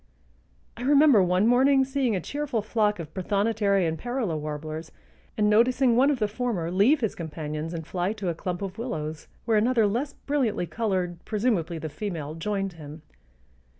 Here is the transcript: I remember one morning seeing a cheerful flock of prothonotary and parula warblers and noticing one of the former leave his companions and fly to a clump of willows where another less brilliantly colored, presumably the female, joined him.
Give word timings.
I 0.77 0.81
remember 0.81 1.21
one 1.21 1.45
morning 1.45 1.85
seeing 1.85 2.15
a 2.15 2.19
cheerful 2.19 2.63
flock 2.63 2.97
of 2.97 3.13
prothonotary 3.13 3.85
and 3.87 3.99
parula 3.99 4.35
warblers 4.35 4.91
and 5.37 5.47
noticing 5.47 5.95
one 5.95 6.09
of 6.09 6.17
the 6.17 6.27
former 6.27 6.71
leave 6.71 7.01
his 7.01 7.13
companions 7.13 7.71
and 7.71 7.85
fly 7.85 8.11
to 8.13 8.29
a 8.29 8.33
clump 8.33 8.63
of 8.63 8.79
willows 8.79 9.27
where 9.45 9.57
another 9.57 9.85
less 9.85 10.13
brilliantly 10.13 10.65
colored, 10.65 11.23
presumably 11.23 11.77
the 11.77 11.87
female, 11.87 12.33
joined 12.33 12.73
him. 12.73 13.03